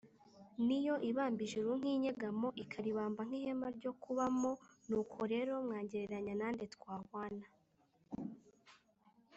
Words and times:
ni 0.65 0.77
yo 0.85 0.93
ibamba 1.09 1.39
ijuru 1.47 1.69
nk’inyegamo, 1.79 2.47
ikaribamba 2.63 3.21
nk’ihema 3.27 3.67
ryo 3.77 3.91
kubamonuko 4.01 5.17
rero 5.33 5.51
mwangereranya 5.65 6.33
na 6.41 6.47
nde 6.53 6.65
twahwana? 6.73 7.45